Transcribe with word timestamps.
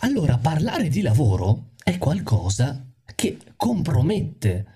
allora 0.00 0.38
parlare 0.38 0.88
di 0.88 1.00
lavoro 1.02 1.70
è 1.82 1.98
qualcosa 1.98 2.86
che 3.14 3.38
compromette, 3.56 4.66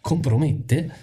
compromette 0.00 0.94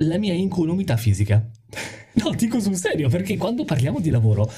la 0.00 0.18
mia 0.18 0.34
incolumità 0.34 0.96
fisica. 0.96 1.44
No, 2.16 2.30
dico 2.30 2.60
sul 2.60 2.76
serio, 2.76 3.10
perché 3.10 3.36
quando 3.36 3.66
parliamo 3.66 4.00
di 4.00 4.08
lavoro 4.08 4.50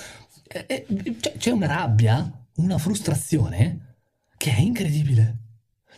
eh, 0.46 0.64
eh, 0.86 1.16
c'è 1.38 1.50
una 1.50 1.66
rabbia, 1.66 2.46
una 2.58 2.78
frustrazione 2.78 3.96
che 4.36 4.54
è 4.54 4.60
incredibile. 4.60 5.38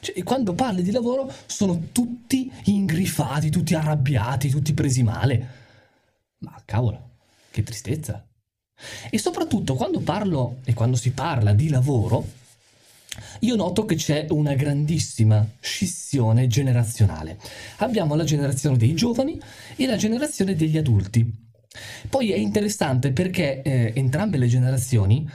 Cioè, 0.00 0.22
quando 0.22 0.54
parli 0.54 0.82
di 0.82 0.90
lavoro 0.90 1.30
sono 1.44 1.88
tutti 1.92 2.50
ingriffati, 2.64 3.50
tutti 3.50 3.74
arrabbiati, 3.74 4.48
tutti 4.48 4.72
presi 4.72 5.02
male. 5.02 5.48
Ma 6.38 6.60
cavolo, 6.64 7.18
che 7.50 7.62
tristezza. 7.62 8.26
E 9.10 9.18
soprattutto 9.18 9.74
quando 9.74 10.00
parlo 10.00 10.58
e 10.64 10.74
quando 10.74 10.96
si 10.96 11.10
parla 11.10 11.52
di 11.52 11.68
lavoro, 11.68 12.38
io 13.40 13.56
noto 13.56 13.84
che 13.84 13.96
c'è 13.96 14.26
una 14.30 14.54
grandissima 14.54 15.46
scissione 15.60 16.46
generazionale. 16.46 17.38
Abbiamo 17.78 18.14
la 18.14 18.24
generazione 18.24 18.76
dei 18.76 18.94
giovani 18.94 19.40
e 19.76 19.86
la 19.86 19.96
generazione 19.96 20.54
degli 20.54 20.76
adulti. 20.76 21.48
Poi 22.08 22.32
è 22.32 22.36
interessante 22.36 23.12
perché 23.12 23.62
eh, 23.62 23.92
entrambe 23.94 24.38
le 24.38 24.46
generazioni 24.46 25.28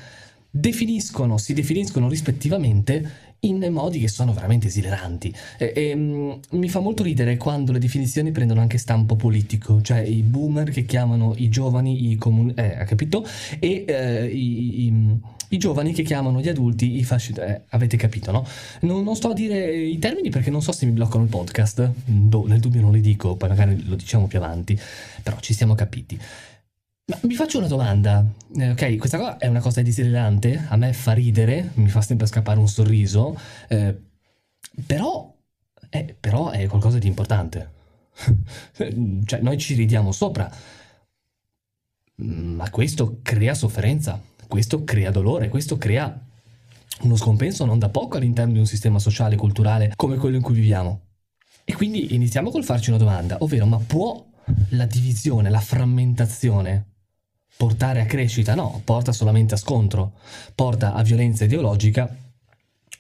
definiscono, 0.50 1.38
si 1.38 1.54
definiscono 1.54 2.08
rispettivamente 2.10 3.35
in 3.48 3.66
modi 3.72 4.00
che 4.00 4.08
sono 4.08 4.34
veramente 4.34 4.68
esileranti. 4.68 5.34
E, 5.58 5.74
e, 5.76 5.96
mm, 5.96 6.32
mi 6.52 6.70
fa 6.70 6.80
molto 6.80 7.04
ridere 7.04 7.38
quando 7.38 7.72
le 7.72 7.80
definizioni 7.80 8.32
prendono 8.32 8.62
anche 8.62 8.78
stampo 8.78 9.16
politico, 9.16 9.82
cioè 9.82 10.00
i 10.00 10.22
boomer 10.22 10.70
che 10.70 10.86
chiamano 10.86 11.34
i 11.38 11.50
giovani 11.50 12.12
i 12.12 12.16
comuni, 12.16 12.54
eh, 12.56 12.84
capito? 12.86 13.26
E 13.60 13.86
eh, 13.88 14.26
i, 14.26 14.86
i, 14.86 15.20
i, 15.50 15.58
giovani 15.58 15.94
che 15.94 16.04
chiamano 16.04 16.40
gli 16.40 16.50
adulti 16.50 16.98
i 16.98 17.04
fascisti, 17.04 17.40
eh, 17.40 17.62
avete 17.70 17.98
capito, 17.98 18.32
no? 18.32 18.46
Non, 18.82 19.04
non, 19.04 19.16
sto 19.16 19.30
a 19.30 19.34
dire 19.34 19.76
i 19.76 20.00
termini 20.00 20.30
perché 20.30 20.50
non 20.50 20.62
so 20.62 20.72
se 20.72 20.86
mi 20.86 20.92
bloccano 20.92 21.24
il 21.24 21.30
podcast, 21.30 21.92
boh, 22.06 22.48
nel 22.48 22.60
dubbio 22.60 22.82
non 22.82 22.92
li 22.92 23.02
dico, 23.02 23.36
poi 23.36 23.50
magari 23.50 23.84
lo 23.86 23.96
diciamo 23.96 24.28
più 24.28 24.38
avanti, 24.40 24.80
però 25.24 25.38
ci 25.40 25.54
siamo 25.54 25.76
capiti. 25.76 26.20
Ma 27.08 27.20
mi 27.22 27.36
faccio 27.36 27.60
una 27.60 27.68
domanda, 27.68 28.26
eh, 28.58 28.72
ok, 28.72 28.98
questa 28.98 29.20
qua 29.20 29.38
è 29.38 29.46
una 29.46 29.60
cosa 29.60 29.84
desiderante, 29.84 30.66
a 30.70 30.76
me 30.76 30.92
fa 30.92 31.12
ridere, 31.14 31.70
mi 31.76 31.88
fa 31.88 32.02
sempre 32.02 32.26
scappare 32.26 32.58
un 32.58 32.68
sorriso, 32.68 33.40
eh, 33.68 33.96
però, 34.88 35.32
eh, 35.90 36.16
però 36.20 36.50
è 36.50 36.66
qualcosa 36.66 36.98
di 36.98 37.06
importante. 37.06 37.74
cioè, 39.26 39.40
noi 39.40 39.58
ci 39.60 39.76
ridiamo 39.76 40.12
sopra, 40.12 40.52
ma 42.16 42.70
questo 42.72 43.20
crea 43.22 43.54
sofferenza, 43.54 44.20
questo 44.48 44.84
crea 44.84 45.12
dolore, 45.12 45.50
questo 45.50 45.78
crea 45.78 46.20
uno 47.02 47.16
scompenso 47.18 47.66
non 47.66 47.78
da 47.78 47.90
poco 47.90 48.18
all'interno 48.18 48.54
di 48.54 48.60
un 48.60 48.66
sistema 48.66 48.98
sociale 48.98 49.36
e 49.36 49.38
culturale 49.38 49.94
come 49.96 50.18
quello 50.18 50.38
in 50.38 50.42
cui 50.42 50.56
viviamo. 50.56 51.02
E 51.66 51.76
quindi 51.76 52.16
iniziamo 52.16 52.50
col 52.50 52.64
farci 52.64 52.90
una 52.90 52.98
domanda, 52.98 53.38
ovvero 53.42 53.68
ma 53.68 53.78
può 53.78 54.26
la 54.70 54.86
divisione, 54.88 55.52
la 55.52 55.60
frammentazione 55.60 56.94
portare 57.58 58.02
a 58.02 58.06
crescita, 58.06 58.56
no, 58.56 58.82
porta 58.84 59.12
solamente 59.12 59.54
a 59.54 59.58
scontro, 59.58 60.14
porta 60.54 60.94
a 60.94 61.04
violenza 61.04 61.46
ideologica 61.46 62.16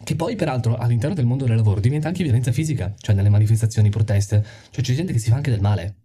che 0.03 0.15
poi 0.15 0.35
peraltro 0.35 0.75
all'interno 0.77 1.15
del 1.15 1.25
mondo 1.25 1.45
del 1.45 1.55
lavoro 1.55 1.79
diventa 1.79 2.07
anche 2.07 2.23
violenza 2.23 2.51
fisica, 2.51 2.93
cioè 2.97 3.15
nelle 3.15 3.29
manifestazioni, 3.29 3.89
proteste, 3.89 4.45
cioè 4.69 4.83
c'è 4.83 4.93
gente 4.93 5.13
che 5.13 5.19
si 5.19 5.29
fa 5.29 5.37
anche 5.37 5.51
del 5.51 5.61
male. 5.61 5.95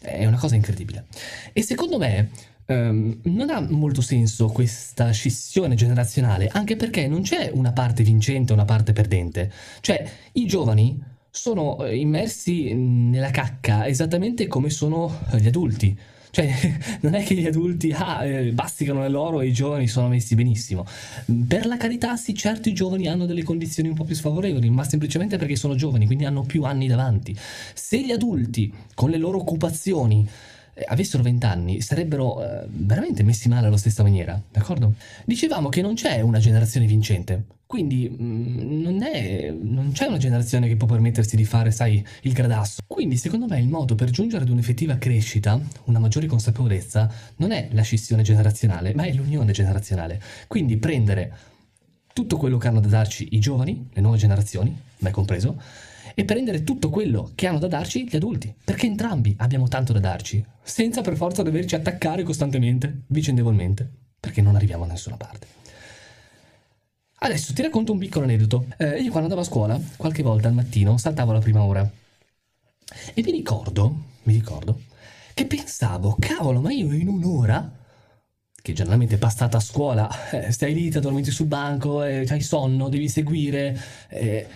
È 0.00 0.26
una 0.26 0.36
cosa 0.36 0.56
incredibile. 0.56 1.06
E 1.52 1.62
secondo 1.62 1.96
me 1.96 2.30
um, 2.66 3.20
non 3.24 3.50
ha 3.50 3.60
molto 3.60 4.02
senso 4.02 4.48
questa 4.48 5.10
scissione 5.12 5.74
generazionale, 5.74 6.48
anche 6.48 6.76
perché 6.76 7.06
non 7.06 7.22
c'è 7.22 7.50
una 7.52 7.72
parte 7.72 8.02
vincente 8.02 8.52
e 8.52 8.54
una 8.54 8.66
parte 8.66 8.92
perdente. 8.92 9.50
Cioè 9.80 10.06
i 10.32 10.46
giovani 10.46 11.02
sono 11.30 11.82
eh, 11.84 11.96
immersi 11.96 12.74
nella 12.74 13.30
cacca 13.30 13.86
esattamente 13.86 14.46
come 14.46 14.70
sono 14.70 15.20
gli 15.38 15.46
adulti. 15.46 15.98
Cioè, 16.34 16.52
non 17.02 17.14
è 17.14 17.22
che 17.22 17.36
gli 17.36 17.46
adulti 17.46 17.92
ah, 17.92 18.24
eh, 18.24 18.50
basticano 18.50 19.08
loro 19.08 19.40
e 19.40 19.46
i 19.46 19.52
giovani 19.52 19.86
sono 19.86 20.08
messi 20.08 20.34
benissimo. 20.34 20.84
Per 21.46 21.64
la 21.64 21.76
carità, 21.76 22.16
sì, 22.16 22.34
certo 22.34 22.68
i 22.68 22.72
giovani 22.72 23.06
hanno 23.06 23.24
delle 23.24 23.44
condizioni 23.44 23.88
un 23.88 23.94
po' 23.94 24.02
più 24.02 24.16
sfavorevoli, 24.16 24.68
ma 24.68 24.82
semplicemente 24.82 25.36
perché 25.36 25.54
sono 25.54 25.76
giovani, 25.76 26.06
quindi 26.06 26.24
hanno 26.24 26.42
più 26.42 26.64
anni 26.64 26.88
davanti. 26.88 27.36
Se 27.72 28.00
gli 28.00 28.10
adulti, 28.10 28.72
con 28.94 29.10
le 29.10 29.16
loro 29.16 29.38
occupazioni, 29.38 30.28
avessero 30.86 31.22
20 31.22 31.46
anni 31.46 31.80
sarebbero 31.80 32.42
eh, 32.42 32.66
veramente 32.68 33.22
messi 33.22 33.48
male 33.48 33.66
alla 33.66 33.76
stessa 33.76 34.02
maniera, 34.02 34.40
d'accordo? 34.50 34.94
Dicevamo 35.24 35.68
che 35.68 35.82
non 35.82 35.94
c'è 35.94 36.20
una 36.20 36.38
generazione 36.38 36.86
vincente, 36.86 37.44
quindi 37.66 38.08
mh, 38.08 38.24
mm, 38.24 38.82
non, 38.82 39.02
è, 39.02 39.50
non, 39.50 39.90
c'è 39.92 40.06
una 40.06 40.18
generazione 40.18 40.68
che 40.68 40.76
può 40.76 40.86
permettersi 40.86 41.36
di 41.36 41.44
fare, 41.44 41.70
sai, 41.70 42.04
il 42.22 42.32
gradasso. 42.32 42.82
Quindi 42.86 43.16
secondo 43.16 43.46
me 43.46 43.58
il 43.58 43.68
modo 43.68 43.94
per 43.94 44.10
giungere 44.10 44.44
ad 44.44 44.50
un'effettiva 44.50 44.96
crescita, 44.96 45.60
una 45.84 45.98
maggiore 45.98 46.26
consapevolezza, 46.26 47.10
non 47.36 47.52
è 47.52 47.68
la 47.72 47.82
scissione 47.82 48.22
generazionale, 48.22 48.94
ma 48.94 49.04
è 49.04 49.12
l'unione 49.12 49.52
generazionale. 49.52 50.20
Quindi 50.46 50.76
prendere 50.76 51.32
tutto 52.12 52.36
quello 52.36 52.58
che 52.58 52.68
hanno 52.68 52.80
da 52.80 52.88
darci 52.88 53.28
i 53.32 53.40
giovani, 53.40 53.88
le 53.92 54.00
nuove 54.00 54.18
generazioni, 54.18 54.76
me 54.98 55.10
compreso, 55.10 55.60
e 56.14 56.24
prendere 56.24 56.62
tutto 56.62 56.90
quello 56.90 57.32
che 57.34 57.46
hanno 57.46 57.58
da 57.58 57.66
darci 57.66 58.08
gli 58.08 58.16
adulti, 58.16 58.54
perché 58.64 58.86
entrambi 58.86 59.34
abbiamo 59.38 59.68
tanto 59.68 59.92
da 59.92 60.00
darci, 60.00 60.44
senza 60.62 61.00
per 61.00 61.16
forza 61.16 61.42
doverci 61.42 61.74
attaccare 61.74 62.22
costantemente, 62.22 63.02
vicendevolmente, 63.08 63.90
perché 64.20 64.40
non 64.40 64.54
arriviamo 64.54 64.86
da 64.86 64.92
nessuna 64.92 65.16
parte. 65.16 65.46
Adesso 67.16 67.54
ti 67.54 67.62
racconto 67.62 67.92
un 67.92 67.98
piccolo 67.98 68.24
aneddoto. 68.24 68.66
Eh, 68.76 69.00
io 69.00 69.10
quando 69.10 69.22
andavo 69.22 69.40
a 69.40 69.44
scuola, 69.44 69.80
qualche 69.96 70.22
volta 70.22 70.48
al 70.48 70.54
mattino, 70.54 70.98
saltavo 70.98 71.32
la 71.32 71.38
prima 71.38 71.62
ora. 71.62 71.88
E 73.14 73.22
mi 73.22 73.30
ricordo, 73.30 73.96
mi 74.24 74.34
ricordo, 74.34 74.82
che 75.32 75.46
pensavo, 75.46 76.16
cavolo, 76.18 76.60
ma 76.60 76.70
io 76.70 76.92
in 76.92 77.08
un'ora 77.08 77.82
che 78.64 78.72
generalmente 78.72 79.18
passata 79.18 79.58
a 79.58 79.60
scuola, 79.60 80.30
eh, 80.30 80.50
stai 80.50 80.72
lì, 80.72 80.90
ti 80.90 80.96
addormenti 80.96 81.30
sul 81.30 81.46
banco, 81.46 82.02
eh, 82.02 82.26
hai 82.26 82.40
sonno, 82.40 82.88
devi 82.88 83.10
seguire. 83.10 83.78
Eh, 84.08 84.46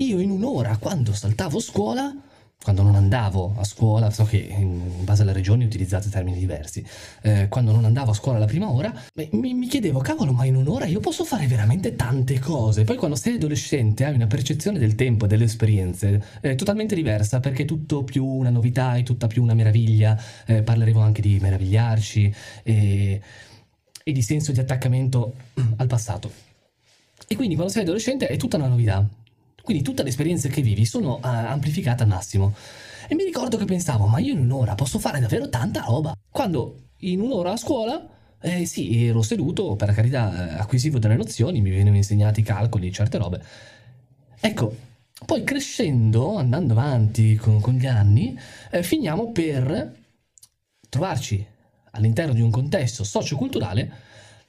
io 0.00 0.18
in 0.18 0.30
un'ora, 0.30 0.76
quando 0.78 1.12
saltavo 1.12 1.60
scuola, 1.60 2.14
quando 2.62 2.82
non 2.82 2.94
andavo 2.94 3.54
a 3.58 3.64
scuola, 3.64 4.10
so 4.10 4.24
che 4.24 4.36
in 4.36 5.04
base 5.04 5.22
alle 5.22 5.32
regioni 5.32 5.64
utilizzate 5.64 6.10
termini 6.10 6.38
diversi, 6.38 6.84
eh, 7.22 7.48
quando 7.48 7.72
non 7.72 7.84
andavo 7.84 8.10
a 8.10 8.14
scuola 8.14 8.38
la 8.38 8.46
prima 8.46 8.70
ora, 8.70 8.92
mi, 9.14 9.54
mi, 9.54 9.66
chiedevo, 9.66 10.00
cavolo, 10.00 10.32
ma 10.32 10.44
in 10.44 10.56
un'ora 10.56 10.84
io 10.84 11.00
posso 11.00 11.24
fare 11.24 11.46
veramente 11.46 11.96
tante 11.96 12.38
cose. 12.38 12.84
Poi 12.84 12.96
quando 12.96 13.16
sei 13.16 13.34
adolescente 13.34 14.04
hai 14.04 14.14
una 14.14 14.26
percezione 14.26 14.78
del 14.78 14.94
tempo 14.94 15.24
e 15.24 15.28
delle 15.28 15.44
esperienze 15.44 16.22
eh, 16.40 16.54
totalmente 16.54 16.94
diversa, 16.94 17.40
perché 17.40 17.62
è 17.62 17.66
tutto 17.66 18.02
più 18.04 18.24
una 18.24 18.50
novità, 18.50 18.96
è 18.96 19.02
tutta 19.02 19.26
più 19.26 19.42
una 19.42 19.54
meraviglia, 19.54 20.20
eh, 20.46 20.62
parleremo 20.62 21.00
anche 21.00 21.22
di 21.22 21.38
meravigliarci 21.40 22.34
e, 22.62 23.20
e 24.02 24.12
di 24.12 24.22
senso 24.22 24.52
di 24.52 24.60
attaccamento 24.60 25.34
al 25.76 25.86
passato. 25.86 26.30
E 27.26 27.36
quindi 27.36 27.54
quando 27.54 27.72
sei 27.72 27.82
adolescente 27.82 28.26
è 28.26 28.36
tutta 28.36 28.56
una 28.56 28.66
novità, 28.66 29.06
quindi 29.62 29.82
tutte 29.82 30.02
le 30.02 30.08
esperienze 30.08 30.48
che 30.48 30.62
vivi 30.62 30.84
sono 30.84 31.14
uh, 31.14 31.20
amplificate 31.22 32.02
al 32.02 32.08
massimo. 32.08 32.54
E 33.08 33.14
mi 33.14 33.24
ricordo 33.24 33.56
che 33.56 33.64
pensavo, 33.64 34.06
ma 34.06 34.18
io 34.18 34.32
in 34.32 34.40
un'ora 34.40 34.74
posso 34.74 34.98
fare 34.98 35.20
davvero 35.20 35.48
tanta 35.48 35.82
roba. 35.82 36.14
Quando 36.30 36.90
in 36.98 37.20
un'ora 37.20 37.52
a 37.52 37.56
scuola, 37.56 38.08
eh 38.40 38.64
sì, 38.66 39.06
ero 39.06 39.22
seduto, 39.22 39.76
per 39.76 39.92
carità, 39.92 40.54
eh, 40.56 40.60
acquisivo 40.60 40.98
delle 40.98 41.16
nozioni, 41.16 41.60
mi 41.60 41.70
venivano 41.70 41.96
insegnati 41.96 42.40
i 42.40 42.44
calcoli, 42.44 42.92
certe 42.92 43.18
robe. 43.18 43.42
Ecco, 44.38 44.74
poi 45.26 45.44
crescendo, 45.44 46.36
andando 46.36 46.72
avanti 46.72 47.36
con, 47.36 47.60
con 47.60 47.74
gli 47.74 47.86
anni, 47.86 48.38
eh, 48.70 48.82
finiamo 48.82 49.32
per 49.32 49.98
trovarci 50.88 51.44
all'interno 51.92 52.32
di 52.32 52.40
un 52.40 52.50
contesto 52.50 53.04
socioculturale 53.04 54.08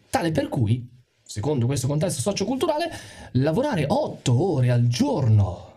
tale 0.09 0.31
per 0.31 0.49
cui 0.49 0.87
secondo 1.31 1.65
questo 1.65 1.87
contesto 1.87 2.19
socioculturale, 2.19 2.91
lavorare 3.33 3.85
otto 3.87 4.51
ore 4.51 4.69
al 4.69 4.87
giorno 4.87 5.69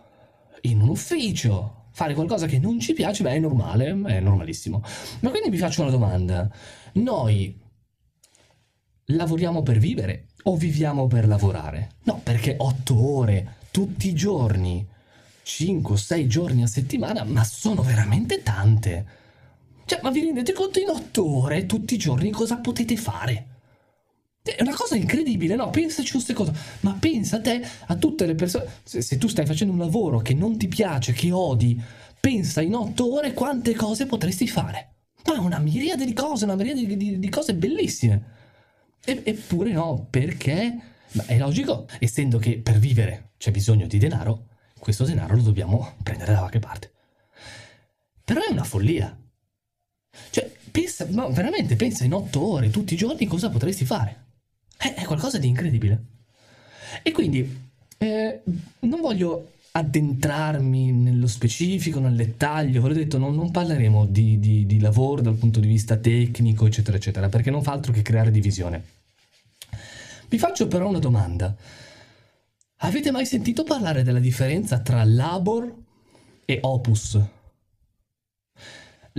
in 0.63 0.81
un 0.81 0.89
ufficio, 0.89 1.85
fare 1.91 2.13
qualcosa 2.13 2.45
che 2.45 2.59
non 2.59 2.81
ci 2.81 2.91
piace, 2.91 3.23
beh, 3.23 3.31
è 3.31 3.39
normale, 3.39 3.97
è 4.05 4.19
normalissimo. 4.19 4.83
Ma 5.21 5.29
quindi 5.29 5.49
vi 5.49 5.57
faccio 5.57 5.81
una 5.81 5.91
domanda. 5.91 6.49
Noi 6.95 7.57
lavoriamo 9.05 9.63
per 9.63 9.77
vivere 9.77 10.27
o 10.43 10.57
viviamo 10.57 11.07
per 11.07 11.25
lavorare? 11.25 11.91
No, 12.03 12.19
perché 12.21 12.55
otto 12.57 13.01
ore 13.15 13.55
tutti 13.71 14.09
i 14.09 14.13
giorni, 14.13 14.85
5-6 15.45 16.27
giorni 16.27 16.63
a 16.63 16.67
settimana, 16.67 17.23
ma 17.23 17.45
sono 17.45 17.81
veramente 17.81 18.43
tante. 18.43 19.05
Cioè, 19.85 20.01
ma 20.03 20.11
vi 20.11 20.19
rendete 20.19 20.51
conto 20.51 20.79
in 20.79 20.89
otto 20.89 21.25
ore 21.25 21.65
tutti 21.65 21.93
i 21.93 21.97
giorni 21.97 22.29
cosa 22.31 22.57
potete 22.57 22.97
fare? 22.97 23.54
È 24.45 24.61
una 24.61 24.75
cosa 24.75 24.95
incredibile, 24.95 25.55
no? 25.55 25.71
Pensaci 25.71 26.15
un 26.15 26.21
secondo, 26.21 26.53
ma 26.81 26.95
pensa 26.99 27.37
a 27.37 27.41
te, 27.41 27.65
a 27.87 27.95
tutte 27.95 28.27
le 28.27 28.35
persone. 28.35 28.65
Se, 28.83 29.01
se, 29.01 29.17
tu 29.17 29.27
stai 29.27 29.47
facendo 29.47 29.73
un 29.73 29.79
lavoro 29.79 30.19
che 30.19 30.35
non 30.35 30.55
ti 30.55 30.67
piace, 30.67 31.13
che 31.13 31.31
odi, 31.31 31.81
pensa 32.19 32.61
in 32.61 32.75
otto 32.75 33.11
ore 33.11 33.33
quante 33.33 33.73
cose 33.73 34.05
potresti 34.05 34.47
fare. 34.47 34.97
Ma 35.25 35.39
una 35.39 35.57
miriade 35.57 36.05
di 36.05 36.13
cose, 36.13 36.43
una 36.43 36.53
miriade 36.53 36.85
di, 36.85 36.95
di, 36.95 37.17
di 37.17 37.29
cose 37.29 37.55
bellissime. 37.55 38.23
E, 39.03 39.21
eppure 39.23 39.71
no, 39.71 40.05
perché 40.11 40.79
Ma 41.13 41.25
è 41.25 41.37
logico, 41.39 41.87
essendo 41.99 42.37
che 42.37 42.59
per 42.59 42.77
vivere 42.77 43.31
c'è 43.37 43.49
bisogno 43.49 43.87
di 43.87 43.97
denaro, 43.97 44.47
questo 44.77 45.05
denaro 45.05 45.35
lo 45.35 45.41
dobbiamo 45.41 45.95
prendere 46.03 46.33
da 46.33 46.39
qualche 46.39 46.59
parte. 46.59 46.91
Però 48.23 48.41
è 48.41 48.51
una 48.51 48.63
follia. 48.63 49.17
Cioè, 50.29 50.51
pensa, 50.69 51.07
ma 51.09 51.27
veramente 51.29 51.75
pensa 51.75 52.03
in 52.03 52.13
otto 52.13 52.45
ore, 52.45 52.69
tutti 52.69 52.93
i 52.93 52.97
giorni, 52.97 53.25
cosa 53.25 53.49
potresti 53.49 53.85
fare. 53.85 54.24
È, 54.77 54.93
è 54.93 55.03
qualcosa 55.03 55.37
di 55.37 55.47
incredibile. 55.47 56.03
E 57.03 57.11
quindi 57.11 57.67
eh, 57.97 58.41
non 58.79 59.01
voglio 59.01 59.51
addentrarmi 59.71 60.91
nello 60.91 61.27
specifico, 61.27 61.99
nel 61.99 62.15
dettaglio, 62.15 62.81
ve 62.81 62.87
l'ho 62.87 62.93
detto, 62.93 63.17
non, 63.17 63.35
non 63.35 63.51
parleremo 63.51 64.05
di, 64.05 64.39
di, 64.39 64.65
di, 64.65 64.79
lavoro 64.79 65.21
dal 65.21 65.35
punto 65.35 65.59
di 65.59 65.67
vista 65.67 65.97
tecnico, 65.97 66.65
eccetera, 66.65 66.95
eccetera, 66.95 67.27
perché 67.27 67.51
non 67.51 67.61
fa 67.61 67.73
altro 67.73 67.91
che 67.91 68.01
creare 68.01 68.31
divisione. 68.31 68.83
Vi 70.29 70.37
faccio 70.37 70.67
però 70.67 70.87
una 70.87 70.99
domanda. 70.99 71.53
Avete 72.77 73.11
mai 73.11 73.25
sentito 73.25 73.63
parlare 73.63 74.03
della 74.03 74.19
differenza 74.19 74.79
tra 74.79 75.03
labor 75.03 75.73
e 76.45 76.59
opus? 76.61 77.19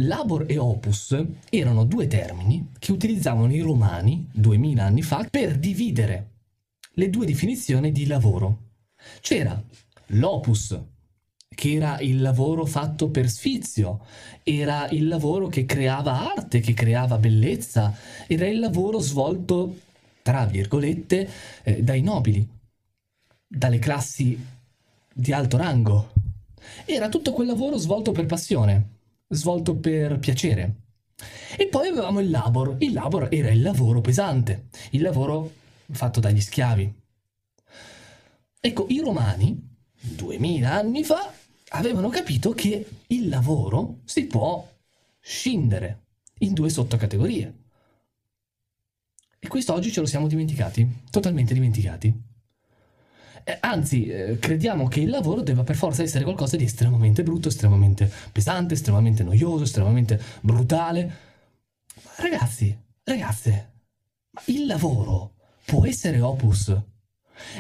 Labor 0.01 0.45
e 0.47 0.59
opus 0.59 1.17
erano 1.49 1.85
due 1.85 2.07
termini 2.07 2.73
che 2.79 2.93
utilizzavano 2.93 3.55
i 3.55 3.61
romani 3.61 4.29
2000 4.31 4.85
anni 4.85 5.01
fa 5.01 5.27
per 5.31 5.57
dividere 5.57 6.33
le 6.93 7.09
due 7.09 7.25
definizioni 7.25 7.93
di 7.93 8.07
lavoro. 8.07 8.59
C'era 9.21 9.59
l'opus, 10.09 10.79
che 11.49 11.73
era 11.73 11.99
il 12.01 12.21
lavoro 12.21 12.67
fatto 12.67 13.09
per 13.09 13.31
sfizio, 13.31 14.05
era 14.43 14.87
il 14.91 15.09
lavoro 15.09 15.47
che 15.47 15.65
creava 15.65 16.31
arte, 16.31 16.61
che 16.61 16.75
creava 16.75 17.17
bellezza, 17.17 17.97
era 18.27 18.47
il 18.47 18.59
lavoro 18.59 18.99
svolto, 18.99 19.79
tra 20.21 20.45
virgolette, 20.45 21.31
eh, 21.63 21.83
dai 21.83 22.03
nobili, 22.03 22.47
dalle 23.47 23.79
classi 23.79 24.39
di 25.11 25.33
alto 25.33 25.57
rango. 25.57 26.13
Era 26.85 27.09
tutto 27.09 27.33
quel 27.33 27.47
lavoro 27.47 27.79
svolto 27.79 28.13
per 28.13 28.27
passione 28.27 28.96
svolto 29.29 29.77
per 29.77 30.19
piacere. 30.19 30.75
E 31.57 31.67
poi 31.69 31.89
avevamo 31.89 32.21
il 32.21 32.31
labor. 32.31 32.77
Il 32.81 32.93
labor 32.93 33.29
era 33.31 33.51
il 33.51 33.63
lavoro 33.63 34.01
pesante, 34.01 34.69
il 34.91 35.03
lavoro 35.03 35.53
fatto 35.91 36.21
dagli 36.21 36.41
schiavi. 36.41 36.95
Ecco, 38.61 38.87
i 38.89 39.01
romani, 39.01 39.77
duemila 40.01 40.75
anni 40.75 41.05
fa, 41.05 41.33
avevano 41.71 42.09
capito 42.09 42.53
che 42.53 42.87
il 43.09 43.29
lavoro 43.29 44.01
si 44.05 44.27
può 44.27 44.67
scindere 45.21 46.05
in 46.39 46.53
due 46.53 46.69
sottocategorie. 46.69 47.55
E 49.39 49.49
questo 49.49 49.73
oggi 49.73 49.93
ce 49.93 50.01
lo 50.01 50.07
siamo 50.07 50.27
dimenticati, 50.27 51.05
totalmente 51.11 51.55
dimenticati. 51.55 52.26
Eh, 53.49 53.59
anzi, 53.61 54.07
eh, 54.07 54.41
crediamo 54.41 54.89
che 54.89 54.99
il 54.99 55.09
lavoro 55.09 55.41
debba 55.41 55.63
per 55.63 55.77
forza 55.77 56.03
essere 56.03 56.25
qualcosa 56.25 56.57
di 56.57 56.65
estremamente 56.65 57.23
brutto, 57.23 57.47
estremamente 57.47 58.11
pesante, 58.33 58.75
estremamente 58.75 59.23
noioso, 59.23 59.63
estremamente 59.63 60.21
brutale. 60.41 61.05
Ma 62.03 62.11
ragazzi, 62.17 62.77
ragazze, 63.05 63.71
il 64.47 64.67
lavoro 64.67 65.35
può 65.65 65.87
essere 65.87 66.21
opus. 66.21 66.77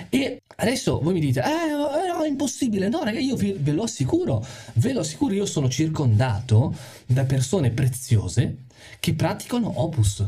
E 0.08 0.42
adesso 0.56 0.98
voi 0.98 1.12
mi 1.12 1.20
dite, 1.20 1.40
eh, 1.40 1.70
no, 1.70 2.20
è 2.20 2.26
impossibile. 2.26 2.88
No, 2.88 3.04
ragazzi, 3.04 3.24
io 3.24 3.36
ve 3.36 3.70
lo 3.70 3.84
assicuro, 3.84 4.44
ve 4.74 4.92
lo 4.92 5.00
assicuro, 5.00 5.34
io 5.34 5.46
sono 5.46 5.68
circondato 5.68 6.74
da 7.06 7.24
persone 7.26 7.70
preziose 7.70 8.64
che 8.98 9.14
praticano 9.14 9.80
opus. 9.82 10.24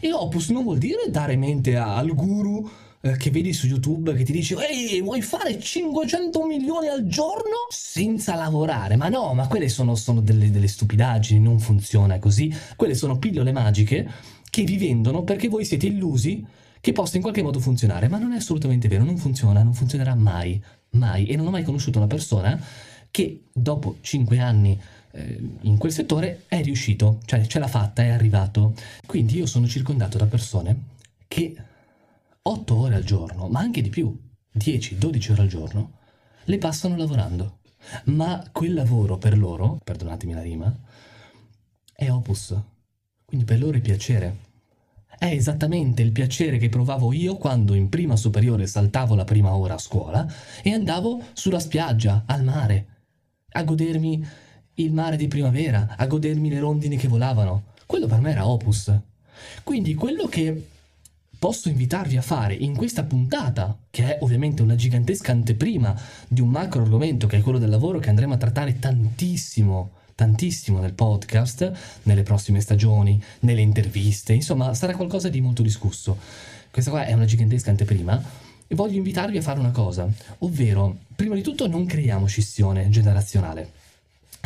E 0.00 0.10
opus 0.10 0.48
non 0.48 0.62
vuol 0.62 0.78
dire 0.78 1.10
dare 1.10 1.36
mente 1.36 1.76
al 1.76 2.14
guru 2.14 2.88
eh, 3.02 3.16
che 3.16 3.30
vedi 3.30 3.52
su 3.52 3.66
YouTube 3.66 4.14
che 4.14 4.24
ti 4.24 4.32
dice 4.32 4.56
ehi 4.56 5.00
vuoi 5.00 5.22
fare 5.22 5.58
500 5.58 6.44
milioni 6.44 6.88
al 6.88 7.06
giorno? 7.06 7.66
Senza 7.70 8.34
lavorare. 8.34 8.96
Ma 8.96 9.08
no 9.08 9.32
ma 9.34 9.46
quelle 9.46 9.68
sono, 9.68 9.94
sono 9.94 10.20
delle, 10.20 10.50
delle 10.50 10.68
stupidaggini 10.68 11.40
non 11.40 11.58
funziona 11.58 12.18
così. 12.18 12.54
Quelle 12.76 12.94
sono 12.94 13.18
pillole 13.18 13.52
magiche 13.52 14.08
che 14.50 14.64
vi 14.64 14.76
vendono 14.76 15.22
perché 15.22 15.48
voi 15.48 15.64
siete 15.64 15.86
illusi 15.86 16.44
che 16.80 16.92
possa 16.92 17.16
in 17.16 17.22
qualche 17.22 17.42
modo 17.42 17.60
funzionare. 17.60 18.08
Ma 18.08 18.18
non 18.18 18.32
è 18.32 18.36
assolutamente 18.36 18.88
vero 18.88 19.04
non 19.04 19.16
funziona 19.16 19.62
non 19.62 19.74
funzionerà 19.74 20.14
mai 20.14 20.62
mai. 20.90 21.26
E 21.26 21.36
non 21.36 21.46
ho 21.46 21.50
mai 21.50 21.62
conosciuto 21.62 21.98
una 21.98 22.06
persona 22.06 22.60
che 23.10 23.44
dopo 23.52 23.96
5 24.00 24.38
anni 24.38 24.80
eh, 25.12 25.40
in 25.62 25.76
quel 25.78 25.92
settore 25.92 26.44
è 26.46 26.62
riuscito, 26.62 27.18
cioè 27.24 27.44
ce 27.46 27.58
l'ha 27.58 27.66
fatta, 27.66 28.02
è 28.02 28.08
arrivato. 28.08 28.74
Quindi 29.06 29.36
io 29.36 29.46
sono 29.46 29.66
circondato 29.66 30.18
da 30.18 30.26
persone 30.26 30.98
che 31.26 31.54
8 32.42 32.74
ore 32.74 32.94
al 32.94 33.04
giorno, 33.04 33.48
ma 33.48 33.60
anche 33.60 33.82
di 33.82 33.90
più, 33.90 34.18
10-12 34.58 35.32
ore 35.32 35.42
al 35.42 35.48
giorno, 35.48 35.98
le 36.44 36.56
passano 36.56 36.96
lavorando. 36.96 37.58
Ma 38.04 38.48
quel 38.50 38.72
lavoro 38.72 39.18
per 39.18 39.36
loro, 39.36 39.78
perdonatemi 39.84 40.32
la 40.32 40.40
rima, 40.40 40.74
è 41.92 42.10
opus. 42.10 42.58
Quindi 43.26 43.44
per 43.44 43.58
loro 43.58 43.76
è 43.76 43.80
piacere. 43.82 44.48
È 45.18 45.26
esattamente 45.26 46.00
il 46.00 46.12
piacere 46.12 46.56
che 46.56 46.70
provavo 46.70 47.12
io 47.12 47.36
quando 47.36 47.74
in 47.74 47.90
prima 47.90 48.16
superiore 48.16 48.66
saltavo 48.66 49.14
la 49.14 49.24
prima 49.24 49.54
ora 49.54 49.74
a 49.74 49.78
scuola 49.78 50.26
e 50.62 50.72
andavo 50.72 51.22
sulla 51.34 51.60
spiaggia, 51.60 52.22
al 52.24 52.42
mare, 52.42 52.86
a 53.50 53.62
godermi 53.64 54.26
il 54.74 54.92
mare 54.94 55.16
di 55.16 55.28
primavera, 55.28 55.94
a 55.94 56.06
godermi 56.06 56.48
le 56.48 56.58
rondini 56.58 56.96
che 56.96 57.06
volavano. 57.06 57.64
Quello 57.84 58.06
per 58.06 58.20
me 58.20 58.30
era 58.30 58.48
opus. 58.48 58.90
Quindi 59.62 59.94
quello 59.94 60.26
che 60.26 60.68
posso 61.40 61.70
invitarvi 61.70 62.18
a 62.18 62.22
fare 62.22 62.52
in 62.52 62.76
questa 62.76 63.02
puntata, 63.02 63.74
che 63.88 64.04
è 64.04 64.18
ovviamente 64.20 64.60
una 64.60 64.74
gigantesca 64.74 65.32
anteprima 65.32 65.98
di 66.28 66.42
un 66.42 66.50
macro 66.50 66.82
argomento 66.82 67.26
che 67.26 67.38
è 67.38 67.40
quello 67.40 67.58
del 67.58 67.70
lavoro 67.70 67.98
che 67.98 68.10
andremo 68.10 68.34
a 68.34 68.36
trattare 68.36 68.78
tantissimo, 68.78 69.92
tantissimo 70.14 70.80
nel 70.80 70.92
podcast, 70.92 71.72
nelle 72.02 72.24
prossime 72.24 72.60
stagioni, 72.60 73.20
nelle 73.40 73.62
interviste, 73.62 74.34
insomma 74.34 74.74
sarà 74.74 74.94
qualcosa 74.94 75.30
di 75.30 75.40
molto 75.40 75.62
discusso. 75.62 76.18
Questa 76.70 76.90
qua 76.90 77.06
è 77.06 77.14
una 77.14 77.24
gigantesca 77.24 77.70
anteprima 77.70 78.22
e 78.66 78.74
voglio 78.74 78.98
invitarvi 78.98 79.38
a 79.38 79.42
fare 79.42 79.60
una 79.60 79.70
cosa, 79.70 80.06
ovvero, 80.40 80.98
prima 81.16 81.36
di 81.36 81.42
tutto 81.42 81.66
non 81.66 81.86
creiamo 81.86 82.26
scissione 82.26 82.90
generazionale. 82.90 83.79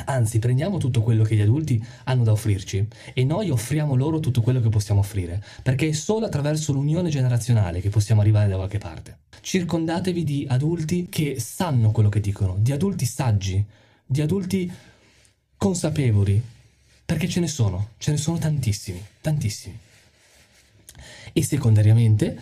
Anzi, 0.06 0.38
prendiamo 0.38 0.78
tutto 0.78 1.02
quello 1.02 1.22
che 1.22 1.36
gli 1.36 1.40
adulti 1.40 1.82
hanno 2.04 2.24
da 2.24 2.32
offrirci 2.32 2.86
e 3.14 3.24
noi 3.24 3.50
offriamo 3.50 3.94
loro 3.94 4.20
tutto 4.20 4.42
quello 4.42 4.60
che 4.60 4.68
possiamo 4.68 5.00
offrire, 5.00 5.42
perché 5.62 5.88
è 5.88 5.92
solo 5.92 6.26
attraverso 6.26 6.72
l'unione 6.72 7.08
generazionale 7.08 7.80
che 7.80 7.90
possiamo 7.90 8.20
arrivare 8.20 8.48
da 8.48 8.56
qualche 8.56 8.78
parte. 8.78 9.18
Circondatevi 9.40 10.24
di 10.24 10.46
adulti 10.48 11.08
che 11.08 11.38
sanno 11.38 11.90
quello 11.90 12.08
che 12.08 12.20
dicono, 12.20 12.56
di 12.58 12.72
adulti 12.72 13.06
saggi, 13.06 13.64
di 14.04 14.20
adulti 14.20 14.70
consapevoli, 15.56 16.42
perché 17.06 17.28
ce 17.28 17.40
ne 17.40 17.48
sono, 17.48 17.90
ce 17.98 18.10
ne 18.10 18.16
sono 18.16 18.38
tantissimi, 18.38 19.02
tantissimi. 19.20 19.78
E 21.32 21.42
secondariamente, 21.42 22.36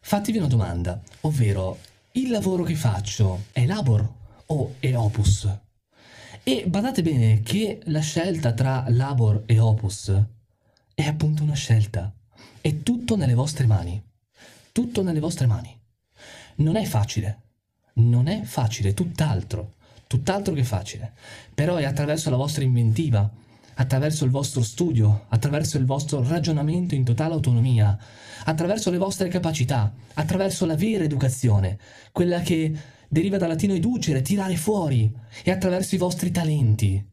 fatevi 0.00 0.38
una 0.38 0.46
domanda, 0.46 1.00
ovvero 1.22 1.78
il 2.12 2.30
lavoro 2.30 2.62
che 2.62 2.74
faccio 2.74 3.44
è 3.52 3.66
labor 3.66 4.08
o 4.46 4.74
è 4.78 4.94
opus? 4.94 5.48
E 6.44 6.64
badate 6.66 7.02
bene 7.02 7.40
che 7.40 7.80
la 7.84 8.00
scelta 8.00 8.52
tra 8.52 8.84
Labor 8.88 9.44
e 9.46 9.60
Opus 9.60 10.12
è 10.92 11.04
appunto 11.06 11.44
una 11.44 11.54
scelta. 11.54 12.12
È 12.60 12.82
tutto 12.82 13.14
nelle 13.14 13.34
vostre 13.34 13.66
mani. 13.66 14.02
Tutto 14.72 15.04
nelle 15.04 15.20
vostre 15.20 15.46
mani. 15.46 15.72
Non 16.56 16.74
è 16.74 16.84
facile. 16.84 17.42
Non 17.94 18.26
è 18.26 18.42
facile, 18.42 18.92
tutt'altro. 18.92 19.74
Tutt'altro 20.08 20.52
che 20.52 20.64
facile. 20.64 21.12
Però 21.54 21.76
è 21.76 21.84
attraverso 21.84 22.28
la 22.28 22.36
vostra 22.36 22.64
inventiva, 22.64 23.30
attraverso 23.74 24.24
il 24.24 24.30
vostro 24.30 24.62
studio, 24.62 25.26
attraverso 25.28 25.78
il 25.78 25.84
vostro 25.84 26.26
ragionamento 26.26 26.94
in 26.94 27.04
totale 27.04 27.34
autonomia, 27.34 27.98
attraverso 28.44 28.90
le 28.90 28.98
vostre 28.98 29.28
capacità, 29.28 29.92
attraverso 30.14 30.66
la 30.66 30.76
vera 30.76 31.04
educazione, 31.04 31.78
quella 32.12 32.40
che 32.40 32.72
deriva 33.08 33.36
dal 33.36 33.48
latino 33.48 33.74
educere, 33.74 34.22
tirare 34.22 34.56
fuori, 34.56 35.12
e 35.42 35.50
attraverso 35.50 35.94
i 35.94 35.98
vostri 35.98 36.30
talenti, 36.30 37.10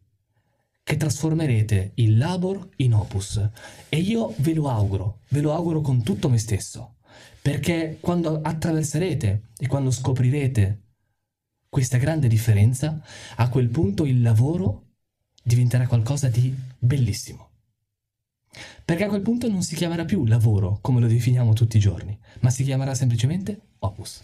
che 0.84 0.98
trasformerete 0.98 1.92
il 1.96 2.18
labor 2.18 2.68
in 2.78 2.94
opus. 2.94 3.48
E 3.90 3.98
io 3.98 4.34
ve 4.38 4.54
lo 4.54 4.70
auguro, 4.70 5.20
ve 5.30 5.42
lo 5.42 5.54
auguro 5.54 5.82
con 5.82 6.02
tutto 6.02 6.30
me 6.30 6.38
stesso, 6.38 6.96
perché 7.42 7.98
quando 8.00 8.40
attraverserete 8.42 9.42
e 9.60 9.68
quando 9.68 9.92
scoprirete 9.92 10.84
questa 11.70 11.98
grande 11.98 12.28
differenza, 12.28 13.00
a 13.36 13.50
quel 13.50 13.70
punto 13.70 14.06
il 14.06 14.22
lavoro 14.22 14.89
diventerà 15.44 15.88
qualcosa 15.88 16.28
di 16.30 16.54
bellissimo. 16.78 17.48
Perché 18.84 19.04
a 19.04 19.08
quel 19.08 19.22
punto 19.22 19.48
non 19.48 19.62
si 19.62 19.76
chiamerà 19.76 20.06
più 20.06 20.26
lavoro 20.26 20.80
come 20.82 21.00
lo 21.00 21.08
definiamo 21.08 21.54
tutti 21.54 21.78
i 21.78 21.80
giorni, 21.80 22.18
ma 22.40 22.50
si 22.50 22.64
chiamerà 22.64 22.96
semplicemente 22.96 23.60
opus. 23.80 24.22